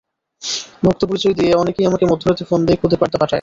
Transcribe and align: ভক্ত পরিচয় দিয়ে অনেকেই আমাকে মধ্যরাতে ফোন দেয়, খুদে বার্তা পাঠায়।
ভক্ত 0.85 1.01
পরিচয় 1.05 1.35
দিয়ে 1.35 1.51
অনেকেই 1.53 1.85
আমাকে 1.85 2.05
মধ্যরাতে 2.05 2.43
ফোন 2.45 2.59
দেয়, 2.65 2.79
খুদে 2.81 2.97
বার্তা 3.01 3.17
পাঠায়। 3.17 3.29